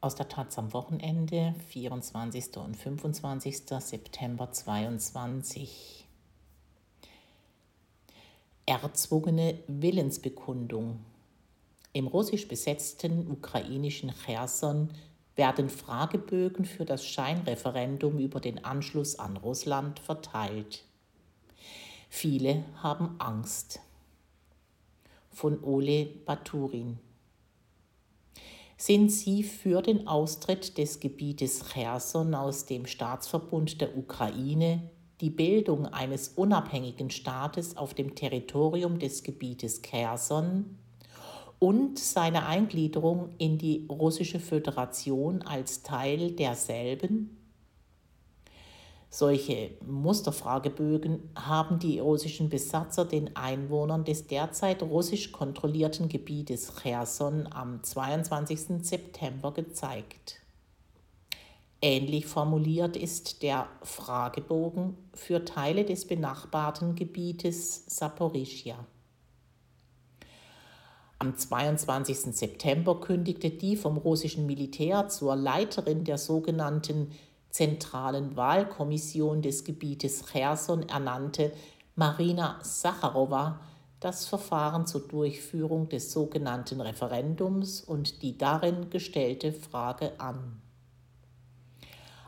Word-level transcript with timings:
aus 0.00 0.14
der 0.14 0.28
Taz 0.28 0.56
am 0.56 0.72
Wochenende, 0.72 1.54
24. 1.68 2.56
und 2.56 2.74
25. 2.74 3.62
September 3.80 4.50
22. 4.50 6.06
Erzwungene 8.64 9.58
Willensbekundung. 9.66 11.00
Im 11.92 12.06
russisch 12.06 12.48
besetzten 12.48 13.30
ukrainischen 13.30 14.14
Cherson 14.24 14.90
werden 15.36 15.68
Fragebögen 15.68 16.64
für 16.64 16.86
das 16.86 17.04
Scheinreferendum 17.04 18.18
über 18.18 18.40
den 18.40 18.64
Anschluss 18.64 19.18
an 19.18 19.36
Russland 19.36 19.98
verteilt. 19.98 20.84
Viele 22.08 22.64
haben 22.82 23.16
Angst. 23.18 23.80
Von 25.30 25.62
Ole 25.62 26.06
Baturin 26.06 26.98
sind 28.80 29.12
sie 29.12 29.42
für 29.42 29.82
den 29.82 30.08
Austritt 30.08 30.78
des 30.78 31.00
Gebietes 31.00 31.62
Cherson 31.70 32.34
aus 32.34 32.64
dem 32.64 32.86
Staatsverbund 32.86 33.78
der 33.82 33.94
Ukraine, 33.94 34.90
die 35.20 35.28
Bildung 35.28 35.84
eines 35.84 36.28
unabhängigen 36.28 37.10
Staates 37.10 37.76
auf 37.76 37.92
dem 37.92 38.14
Territorium 38.14 38.98
des 38.98 39.22
Gebietes 39.22 39.82
Cherson 39.82 40.78
und 41.58 41.98
seine 41.98 42.46
Eingliederung 42.46 43.34
in 43.36 43.58
die 43.58 43.86
russische 43.90 44.40
Föderation 44.40 45.42
als 45.42 45.82
Teil 45.82 46.30
derselben 46.30 47.39
solche 49.10 49.72
Musterfragebögen 49.84 51.30
haben 51.34 51.80
die 51.80 51.98
russischen 51.98 52.48
Besatzer 52.48 53.04
den 53.04 53.34
Einwohnern 53.36 54.04
des 54.04 54.28
derzeit 54.28 54.82
russisch 54.84 55.32
kontrollierten 55.32 56.08
Gebietes 56.08 56.72
Cherson 56.80 57.48
am 57.52 57.82
22. 57.82 58.86
September 58.86 59.52
gezeigt. 59.52 60.36
Ähnlich 61.82 62.26
formuliert 62.26 62.96
ist 62.96 63.42
der 63.42 63.66
Fragebogen 63.82 64.96
für 65.14 65.44
Teile 65.44 65.84
des 65.84 66.06
benachbarten 66.06 66.94
Gebietes 66.94 67.84
Saporischia. 67.86 68.86
Am 71.18 71.36
22. 71.36 72.34
September 72.36 73.00
kündigte 73.00 73.50
die 73.50 73.76
vom 73.76 73.96
russischen 73.96 74.46
Militär 74.46 75.08
zur 75.08 75.36
Leiterin 75.36 76.04
der 76.04 76.16
sogenannten 76.16 77.10
zentralen 77.50 78.36
Wahlkommission 78.36 79.42
des 79.42 79.64
Gebietes 79.64 80.24
Cherson 80.32 80.88
ernannte 80.88 81.52
Marina 81.96 82.58
Sacharowa 82.62 83.60
das 84.00 84.26
Verfahren 84.26 84.86
zur 84.86 85.06
Durchführung 85.06 85.88
des 85.90 86.10
sogenannten 86.12 86.80
Referendums 86.80 87.82
und 87.82 88.22
die 88.22 88.38
darin 88.38 88.88
gestellte 88.88 89.52
Frage 89.52 90.18
an. 90.18 90.62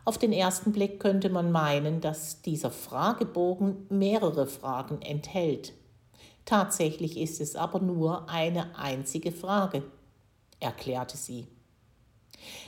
Auf 0.05 0.19
den 0.19 0.33
ersten 0.33 0.73
Blick 0.73 1.01
könnte 1.01 1.31
man 1.31 1.51
meinen, 1.51 2.01
dass 2.01 2.43
dieser 2.43 2.71
Fragebogen 2.71 3.87
mehrere 3.89 4.47
Fragen 4.47 5.01
enthält. 5.01 5.73
Tatsächlich 6.45 7.17
ist 7.17 7.41
es 7.41 7.57
aber 7.57 7.79
nur 7.79 8.29
eine 8.29 8.77
einzige 8.77 9.31
Frage, 9.31 9.85
erklärte 10.61 11.17
sie 11.17 11.47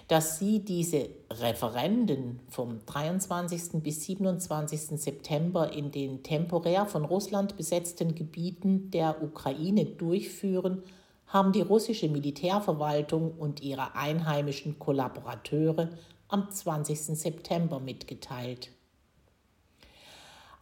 dass 0.09 0.39
sie 0.39 0.61
diese 0.61 1.09
Referenden 1.31 2.41
vom 2.49 2.85
23. 2.87 3.83
bis 3.83 4.05
27. 4.05 5.01
September 5.01 5.73
in 5.73 5.91
den 5.91 6.23
temporär 6.23 6.87
von 6.87 7.05
Russland 7.05 7.57
besetzten 7.57 8.15
Gebieten 8.15 8.91
der 8.91 9.23
Ukraine 9.23 9.87
durchführen, 9.87 10.83
haben 11.27 11.53
die 11.53 11.63
russische 11.63 12.09
Militärverwaltung 12.09 13.33
und 13.33 13.63
ihre 13.63 13.97
einheimischen 13.97 14.79
Kollaborateure 14.79 15.91
am 16.29 16.51
20. 16.51 17.19
September 17.19 17.81
mitgeteilt. 17.81 18.71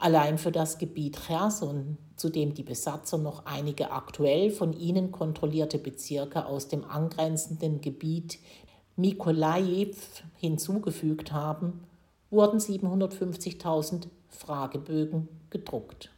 Allein 0.02 0.36
für 0.36 0.50
das 0.50 0.78
Gebiet 0.78 1.16
Cherson, 1.26 1.96
zu 2.16 2.28
dem 2.28 2.54
die 2.54 2.64
Besatzer 2.64 3.18
noch 3.18 3.46
einige 3.46 3.92
aktuell 3.92 4.50
von 4.50 4.72
ihnen 4.72 5.12
kontrollierte 5.12 5.78
Bezirke 5.78 6.46
aus 6.46 6.66
dem 6.66 6.84
angrenzenden 6.84 7.80
Gebiet 7.80 8.40
Mikolajew 8.96 9.94
hinzugefügt 10.36 11.32
haben, 11.32 11.84
wurden 12.30 12.58
750.000 12.58 14.08
Fragebögen 14.28 15.28
gedruckt. 15.50 16.10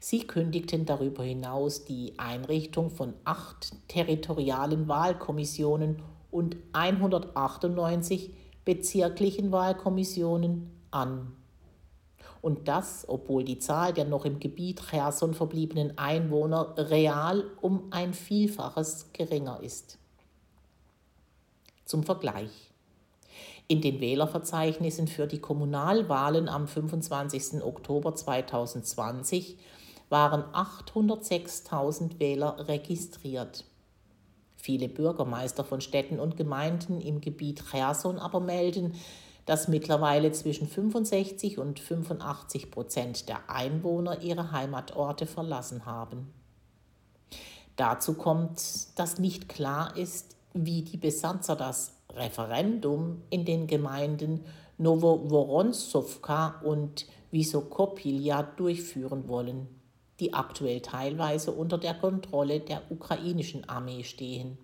Sie 0.00 0.26
kündigten 0.26 0.84
darüber 0.84 1.22
hinaus 1.22 1.84
die 1.84 2.14
Einrichtung 2.18 2.90
von 2.90 3.14
acht 3.24 3.72
territorialen 3.88 4.88
Wahlkommissionen 4.88 6.02
und 6.30 6.56
198 6.72 8.34
bezirklichen 8.64 9.52
Wahlkommissionen 9.52 10.70
an. 10.90 11.32
Und 12.42 12.68
das, 12.68 13.04
obwohl 13.08 13.44
die 13.44 13.58
Zahl 13.58 13.92
der 13.92 14.04
noch 14.04 14.24
im 14.24 14.38
Gebiet 14.38 14.82
Cherson 14.90 15.34
verbliebenen 15.34 15.96
Einwohner 15.98 16.74
real 16.76 17.44
um 17.60 17.84
ein 17.90 18.12
Vielfaches 18.14 19.12
geringer 19.12 19.60
ist. 19.62 19.98
Zum 21.86 22.02
Vergleich. 22.02 22.50
In 23.68 23.80
den 23.80 24.00
Wählerverzeichnissen 24.00 25.06
für 25.06 25.28
die 25.28 25.38
Kommunalwahlen 25.38 26.48
am 26.48 26.66
25. 26.66 27.62
Oktober 27.62 28.12
2020 28.12 29.56
waren 30.08 30.42
806.000 30.52 32.18
Wähler 32.18 32.68
registriert. 32.68 33.64
Viele 34.56 34.88
Bürgermeister 34.88 35.62
von 35.62 35.80
Städten 35.80 36.18
und 36.18 36.36
Gemeinden 36.36 37.00
im 37.00 37.20
Gebiet 37.20 37.62
Cherson 37.70 38.18
aber 38.18 38.40
melden, 38.40 38.94
dass 39.44 39.68
mittlerweile 39.68 40.32
zwischen 40.32 40.66
65 40.66 41.58
und 41.58 41.78
85 41.78 42.72
Prozent 42.72 43.28
der 43.28 43.48
Einwohner 43.48 44.22
ihre 44.22 44.50
Heimatorte 44.50 45.26
verlassen 45.26 45.86
haben. 45.86 46.32
Dazu 47.76 48.14
kommt, 48.14 48.98
dass 48.98 49.20
nicht 49.20 49.48
klar 49.48 49.96
ist, 49.96 50.35
wie 50.64 50.82
die 50.82 50.96
Besatzer 50.96 51.56
das 51.56 51.92
Referendum 52.14 53.22
in 53.30 53.44
den 53.44 53.66
Gemeinden 53.66 54.44
Novovoronsowka 54.78 56.60
und 56.62 57.06
Visokopilja 57.30 58.42
durchführen 58.42 59.28
wollen, 59.28 59.68
die 60.20 60.32
aktuell 60.32 60.80
teilweise 60.80 61.52
unter 61.52 61.78
der 61.78 61.94
Kontrolle 61.94 62.60
der 62.60 62.82
ukrainischen 62.90 63.68
Armee 63.68 64.04
stehen. 64.04 64.58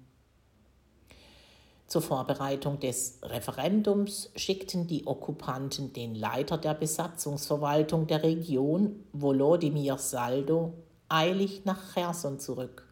Zur 1.87 2.01
Vorbereitung 2.01 2.81
des 2.81 3.19
Referendums 3.23 4.31
schickten 4.35 4.87
die 4.87 5.07
Okkupanten 5.07 5.93
den 5.93 6.15
Leiter 6.15 6.57
der 6.57 6.73
Besatzungsverwaltung 6.73 8.07
der 8.07 8.23
Region, 8.23 9.05
Volodymyr 9.13 9.99
Saldo, 9.99 10.73
eilig 11.11 11.67
nach 11.67 11.93
Cherson 11.93 12.39
zurück. 12.39 12.92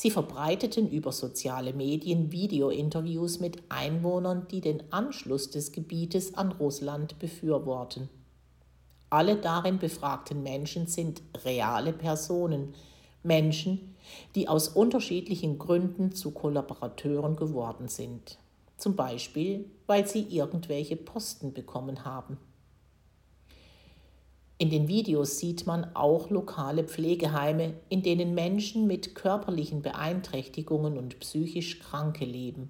Sie 0.00 0.10
verbreiteten 0.10 0.88
über 0.88 1.12
soziale 1.12 1.74
Medien 1.74 2.32
Videointerviews 2.32 3.38
mit 3.38 3.58
Einwohnern, 3.68 4.48
die 4.50 4.62
den 4.62 4.82
Anschluss 4.90 5.50
des 5.50 5.72
Gebietes 5.72 6.36
an 6.36 6.52
Russland 6.52 7.18
befürworten. 7.18 8.08
Alle 9.10 9.36
darin 9.36 9.78
befragten 9.78 10.42
Menschen 10.42 10.86
sind 10.86 11.20
reale 11.44 11.92
Personen, 11.92 12.72
Menschen, 13.22 13.94
die 14.34 14.48
aus 14.48 14.68
unterschiedlichen 14.68 15.58
Gründen 15.58 16.12
zu 16.12 16.30
Kollaborateuren 16.30 17.36
geworden 17.36 17.88
sind, 17.88 18.38
zum 18.78 18.96
Beispiel 18.96 19.66
weil 19.86 20.06
sie 20.06 20.22
irgendwelche 20.22 20.96
Posten 20.96 21.52
bekommen 21.52 22.06
haben. 22.06 22.38
In 24.60 24.68
den 24.68 24.88
Videos 24.88 25.38
sieht 25.38 25.66
man 25.66 25.96
auch 25.96 26.28
lokale 26.28 26.84
Pflegeheime, 26.84 27.72
in 27.88 28.02
denen 28.02 28.34
Menschen 28.34 28.86
mit 28.86 29.14
körperlichen 29.14 29.80
Beeinträchtigungen 29.80 30.98
und 30.98 31.18
psychisch 31.18 31.78
Kranke 31.78 32.26
leben. 32.26 32.68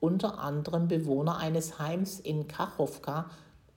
Unter 0.00 0.38
anderem 0.38 0.88
Bewohner 0.88 1.36
eines 1.36 1.78
Heims 1.78 2.18
in 2.18 2.48
Kachowka, 2.48 3.28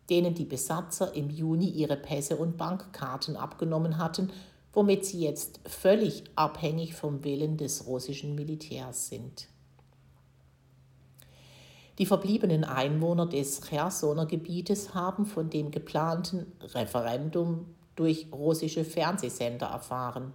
denen 0.09 0.33
die 0.33 0.45
Besatzer 0.45 1.13
im 1.13 1.29
Juni 1.29 1.67
ihre 1.67 1.97
Pässe 1.97 2.37
und 2.37 2.55
Bankkarten 2.55 3.35
abgenommen 3.35 3.97
hatten, 3.97 4.31
womit 4.71 5.03
sie 5.05 5.19
jetzt 5.19 5.59
völlig 5.65 6.23
abhängig 6.35 6.95
vom 6.95 7.25
Willen 7.25 7.57
des 7.57 7.85
russischen 7.85 8.35
Militärs 8.35 9.09
sind. 9.09 9.49
Die 11.99 12.05
verbliebenen 12.05 12.63
Einwohner 12.63 13.25
des 13.25 13.61
Chersoner 13.61 14.25
Gebietes 14.25 14.93
haben 14.93 15.25
von 15.25 15.49
dem 15.49 15.69
geplanten 15.69 16.49
Referendum 16.73 17.65
durch 17.97 18.27
russische 18.31 18.85
Fernsehsender 18.85 19.67
erfahren. 19.67 20.33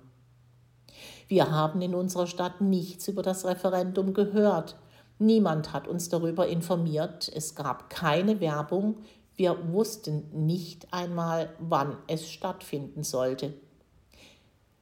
Wir 1.27 1.51
haben 1.51 1.81
in 1.81 1.95
unserer 1.95 2.27
Stadt 2.27 2.61
nichts 2.61 3.09
über 3.09 3.23
das 3.23 3.47
Referendum 3.47 4.13
gehört. 4.13 4.77
Niemand 5.19 5.73
hat 5.73 5.89
uns 5.89 6.11
darüber 6.11 6.47
informiert. 6.47 7.33
Es 7.35 7.55
gab 7.55 7.89
keine 7.89 8.41
Werbung. 8.41 8.99
Wir 9.35 9.57
wussten 9.73 10.47
nicht 10.47 10.93
einmal, 10.93 11.49
wann 11.61 11.97
es 12.09 12.29
stattfinden 12.29 13.05
sollte. 13.05 13.55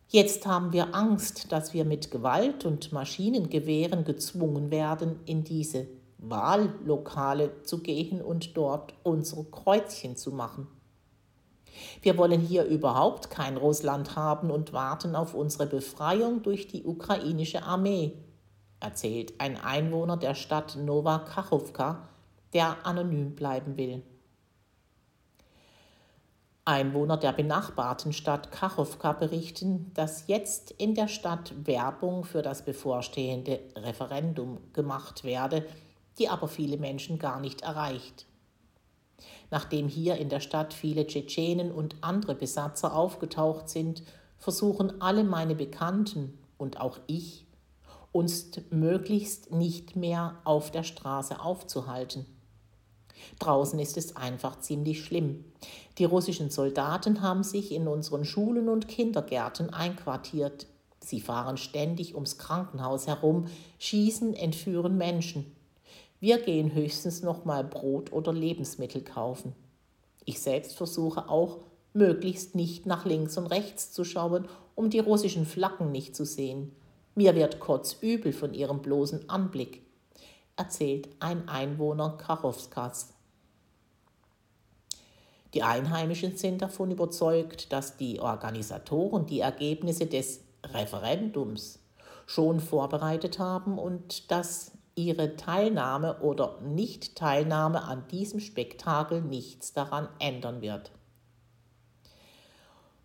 Jetzt 0.08 0.46
haben 0.46 0.73
wir 0.73 0.96
Angst, 0.96 1.52
dass 1.52 1.73
wir 1.73 1.84
mit 1.84 2.11
Gewalt 2.11 2.64
und 2.64 2.93
Maschinengewehren 2.93 4.05
gezwungen 4.05 4.73
werden, 4.73 5.20
in 5.26 5.44
diese 5.44 5.87
Wahllokale 6.23 7.63
zu 7.63 7.79
gehen 7.79 8.23
und 8.23 8.57
dort 8.57 8.95
unsere 9.03 9.45
Kreuzchen 9.45 10.17
zu 10.17 10.33
machen. 10.33 10.69
Wir 12.03 12.19
wollen 12.19 12.41
hier 12.41 12.65
überhaupt 12.65 13.31
kein 13.31 13.57
Russland 13.57 14.17
haben 14.17 14.51
und 14.51 14.73
warten 14.73 15.17
auf 15.17 15.35
unsere 15.35 15.67
Befreiung 15.67 16.43
durch 16.43 16.69
die 16.69 16.85
ukrainische 16.85 17.63
Armee, 17.63 18.13
erzählt 18.81 19.35
ein 19.39 19.57
Einwohner 19.57 20.17
der 20.17 20.35
Stadt 20.35 20.77
Nova 20.77 21.21
Kachowka, 21.21 22.09
der 22.53 22.87
anonym 22.87 23.35
bleiben 23.35 23.77
will. 23.77 24.03
Einwohner 26.65 27.17
der 27.17 27.33
benachbarten 27.33 28.13
Stadt 28.13 28.53
Kachowka 28.53 29.13
berichten, 29.13 29.91
dass 29.95 30.29
jetzt 30.29 30.71
in 30.71 30.95
der 30.95 31.09
Stadt 31.09 31.53
Werbung 31.67 32.25
für 32.25 32.43
das 32.43 32.65
bevorstehende 32.65 33.59
Referendum 33.75 34.59
gemacht 34.73 35.25
werde, 35.25 35.67
die 36.19 36.29
aber 36.29 36.49
viele 36.49 36.76
Menschen 36.76 37.19
gar 37.19 37.41
nicht 37.41 37.62
erreicht. 37.62 38.26
Nachdem 39.50 39.88
hier 39.88 40.17
in 40.17 40.29
der 40.29 40.41
Stadt 40.41 40.73
viele 40.73 41.06
Tschetschenen 41.06 41.73
und 41.73 41.97
andere 42.00 42.35
Besatzer 42.35 42.97
aufgetaucht 42.97 43.69
sind, 43.69 44.03
versuchen 44.38 45.00
alle 45.00 45.25
meine 45.25 45.55
Bekannten 45.55 46.38
und 46.56 46.81
auch 46.81 46.99
ich, 47.06 47.47
uns 48.12 48.50
möglichst 48.70 49.53
nicht 49.53 49.97
mehr 49.97 50.38
auf 50.44 50.70
der 50.70 50.85
Straße 50.85 51.41
aufzuhalten. 51.41 52.26
Draußen 53.38 53.79
ist 53.79 53.97
es 53.97 54.17
einfach 54.17 54.58
ziemlich 54.61 55.05
schlimm. 55.05 55.44
Die 55.99 56.05
russischen 56.05 56.50
Soldaten 56.50 57.23
haben 57.23 57.43
sich 57.44 57.73
in 57.73 57.88
unseren 57.88 58.25
Schulen 58.25 58.69
und 58.69 58.88
Kindergärten 58.88 59.70
einquartiert. 59.70 60.67
Sie 61.00 61.20
fahren 61.20 61.56
ständig 61.56 62.15
ums 62.15 62.38
Krankenhaus 62.38 63.06
herum, 63.06 63.47
schießen, 63.79 64.35
entführen 64.35 64.97
Menschen. 64.97 65.55
Wir 66.23 66.39
gehen 66.41 66.73
höchstens 66.73 67.25
noch 67.25 67.45
mal 67.45 67.65
Brot 67.65 68.13
oder 68.13 68.33
Lebensmittel 68.33 69.03
kaufen. 69.03 69.57
Ich 70.25 70.41
selbst 70.41 70.77
versuche 70.77 71.29
auch, 71.29 71.59
möglichst 71.95 72.55
nicht 72.55 72.87
nach 72.87 73.05
links 73.05 73.37
und 73.39 73.47
rechts 73.47 73.91
zu 73.91 74.05
schauen, 74.05 74.47
um 74.77 74.89
die 74.89 75.01
russischen 75.01 75.47
Flaggen 75.47 75.91
nicht 75.91 76.15
zu 76.15 76.25
sehen. 76.25 76.71
Mir 77.17 77.35
wird 77.35 77.59
kotzübel 77.59 78.33
von 78.33 78.55
ihrem 78.55 78.83
bloßen 78.83 79.29
Anblick, 79.29 79.83
erzählt 80.55 81.09
ein 81.19 81.49
Einwohner 81.49 82.11
Karowskas. 82.19 83.15
Die 85.55 85.65
Einheimischen 85.65 86.37
sind 86.37 86.63
davon 86.63 86.93
überzeugt, 86.93 87.73
dass 87.73 87.97
die 87.97 88.21
Organisatoren 88.21 89.27
die 89.27 89.41
Ergebnisse 89.41 90.07
des 90.07 90.39
Referendums 90.63 91.81
schon 92.27 92.61
vorbereitet 92.61 93.41
haben 93.41 93.77
und 93.77 94.31
dass 94.31 94.71
ihre 94.94 95.37
Teilnahme 95.37 96.21
oder 96.21 96.61
Nichtteilnahme 96.61 97.83
an 97.85 98.06
diesem 98.09 98.41
Spektakel 98.41 99.23
nichts 99.23 99.73
daran 99.73 100.09
ändern 100.19 100.61
wird. 100.61 100.93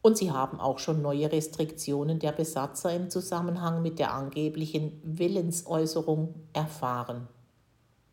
Und 0.01 0.17
sie 0.17 0.31
haben 0.31 0.59
auch 0.59 0.79
schon 0.79 1.01
neue 1.01 1.31
Restriktionen 1.31 2.19
der 2.19 2.31
Besatzer 2.31 2.93
im 2.93 3.09
Zusammenhang 3.09 3.81
mit 3.81 3.99
der 3.99 4.13
angeblichen 4.13 5.01
Willensäußerung 5.03 6.35
erfahren. 6.53 7.27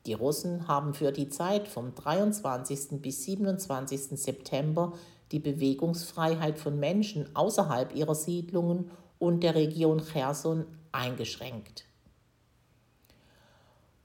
Die 0.06 0.14
Russen 0.14 0.68
haben 0.68 0.92
für 0.92 1.12
die 1.12 1.28
Zeit 1.28 1.68
vom 1.68 1.94
23. 1.94 3.00
bis 3.00 3.24
27. 3.24 4.20
September 4.20 4.92
die 5.32 5.38
Bewegungsfreiheit 5.38 6.58
von 6.58 6.78
Menschen 6.78 7.34
außerhalb 7.34 7.94
ihrer 7.94 8.14
Siedlungen 8.14 8.90
und 9.18 9.42
der 9.42 9.54
Region 9.54 10.02
Cherson 10.04 10.66
eingeschränkt. 10.92 11.86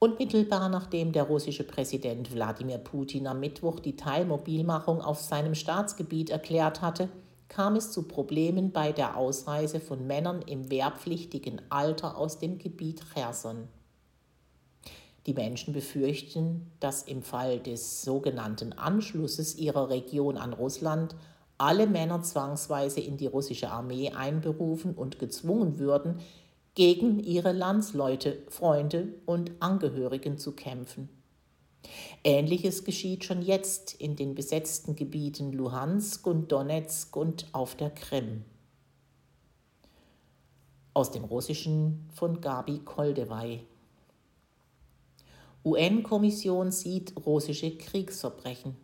Unmittelbar 0.02 0.70
nachdem 0.70 1.12
der 1.12 1.24
russische 1.24 1.62
Präsident 1.62 2.32
Wladimir 2.32 2.78
Putin 2.78 3.26
am 3.26 3.38
Mittwoch 3.38 3.80
die 3.80 3.96
Teilmobilmachung 3.96 5.02
auf 5.02 5.20
seinem 5.20 5.54
Staatsgebiet 5.54 6.30
erklärt 6.30 6.80
hatte, 6.80 7.10
kam 7.48 7.76
es 7.76 7.92
zu 7.92 8.04
Problemen 8.04 8.72
bei 8.72 8.92
der 8.92 9.18
Ausreise 9.18 9.78
von 9.78 10.06
Männern 10.06 10.40
im 10.40 10.70
wehrpflichtigen 10.70 11.60
Alter 11.68 12.16
aus 12.16 12.38
dem 12.38 12.56
Gebiet 12.56 13.02
Cherson. 13.12 13.68
Die 15.26 15.34
Menschen 15.34 15.74
befürchten, 15.74 16.70
dass 16.80 17.02
im 17.02 17.22
Fall 17.22 17.60
des 17.60 18.00
sogenannten 18.00 18.72
Anschlusses 18.72 19.58
ihrer 19.58 19.90
Region 19.90 20.38
an 20.38 20.54
Russland 20.54 21.14
alle 21.58 21.86
Männer 21.86 22.22
zwangsweise 22.22 23.00
in 23.00 23.18
die 23.18 23.26
russische 23.26 23.68
Armee 23.68 24.12
einberufen 24.12 24.94
und 24.94 25.18
gezwungen 25.18 25.78
würden, 25.78 26.20
gegen 26.74 27.18
ihre 27.18 27.52
Landsleute, 27.52 28.42
Freunde 28.48 29.14
und 29.26 29.52
Angehörigen 29.60 30.38
zu 30.38 30.52
kämpfen. 30.52 31.08
Ähnliches 32.24 32.84
geschieht 32.84 33.24
schon 33.24 33.42
jetzt 33.42 33.94
in 33.94 34.16
den 34.16 34.34
besetzten 34.34 34.96
Gebieten 34.96 35.52
Luhansk 35.52 36.26
und 36.26 36.52
Donetsk 36.52 37.16
und 37.16 37.46
auf 37.52 37.74
der 37.74 37.90
Krim. 37.90 38.44
Aus 40.92 41.10
dem 41.10 41.24
Russischen 41.24 42.08
von 42.14 42.40
Gabi 42.40 42.80
Koldewey. 42.84 43.64
UN-Kommission 45.64 46.72
sieht 46.72 47.14
russische 47.26 47.76
Kriegsverbrechen. 47.76 48.76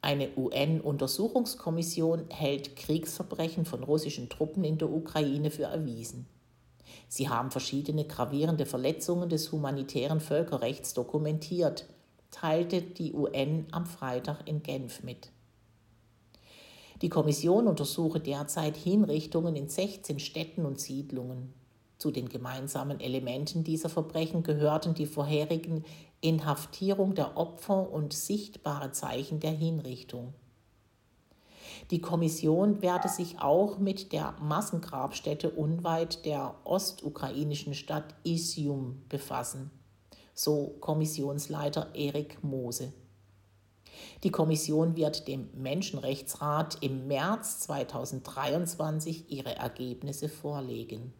Eine 0.00 0.36
UN-Untersuchungskommission 0.36 2.28
hält 2.28 2.76
Kriegsverbrechen 2.76 3.64
von 3.64 3.82
russischen 3.82 4.28
Truppen 4.28 4.64
in 4.64 4.76
der 4.78 4.90
Ukraine 4.90 5.50
für 5.50 5.64
erwiesen. 5.64 6.26
Sie 7.08 7.28
haben 7.28 7.50
verschiedene 7.50 8.04
gravierende 8.04 8.66
Verletzungen 8.66 9.28
des 9.28 9.52
humanitären 9.52 10.20
Völkerrechts 10.20 10.94
dokumentiert, 10.94 11.86
teilte 12.30 12.82
die 12.82 13.12
UN 13.12 13.66
am 13.70 13.86
Freitag 13.86 14.48
in 14.48 14.62
Genf 14.62 15.02
mit. 15.02 15.30
Die 17.02 17.08
Kommission 17.08 17.66
untersuche 17.66 18.20
derzeit 18.20 18.76
Hinrichtungen 18.76 19.56
in 19.56 19.68
16 19.68 20.18
Städten 20.18 20.64
und 20.64 20.80
Siedlungen. 20.80 21.52
Zu 21.98 22.10
den 22.10 22.28
gemeinsamen 22.28 23.00
Elementen 23.00 23.64
dieser 23.64 23.88
Verbrechen 23.88 24.42
gehörten 24.42 24.94
die 24.94 25.06
vorherigen 25.06 25.84
Inhaftierung 26.20 27.14
der 27.14 27.36
Opfer 27.36 27.90
und 27.92 28.12
sichtbare 28.12 28.92
Zeichen 28.92 29.40
der 29.40 29.52
Hinrichtung. 29.52 30.34
Die 31.90 32.00
Kommission 32.00 32.80
werde 32.80 33.08
sich 33.08 33.40
auch 33.40 33.78
mit 33.78 34.12
der 34.12 34.34
Massengrabstätte 34.40 35.50
unweit 35.50 36.24
der 36.24 36.54
ostukrainischen 36.64 37.74
Stadt 37.74 38.14
Isium 38.22 39.02
befassen, 39.08 39.70
so 40.32 40.76
Kommissionsleiter 40.80 41.94
Erik 41.94 42.42
Mose. 42.42 42.92
Die 44.22 44.30
Kommission 44.30 44.96
wird 44.96 45.28
dem 45.28 45.50
Menschenrechtsrat 45.54 46.78
im 46.80 47.06
März 47.06 47.60
2023 47.60 49.30
ihre 49.30 49.54
Ergebnisse 49.54 50.30
vorlegen. 50.30 51.12